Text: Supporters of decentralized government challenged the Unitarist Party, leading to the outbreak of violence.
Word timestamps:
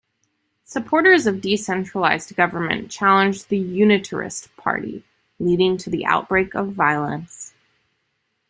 Supporters 0.63 1.27
of 1.27 1.41
decentralized 1.41 2.35
government 2.35 2.89
challenged 2.89 3.49
the 3.49 3.59
Unitarist 3.63 4.49
Party, 4.55 5.03
leading 5.37 5.77
to 5.77 5.91
the 5.91 6.07
outbreak 6.07 6.55
of 6.55 6.73
violence. 6.73 7.53